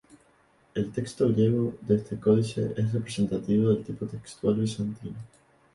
El 0.73 0.89
texto 0.91 1.29
griego 1.29 1.75
de 1.81 1.97
este 1.97 2.19
códice 2.19 2.73
es 2.75 2.91
representativo 2.91 3.69
del 3.69 3.83
tipo 3.83 4.07
textual 4.07 4.55
bizantino. 4.55 5.19